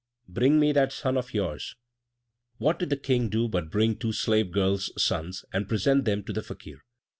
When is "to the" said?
6.23-6.41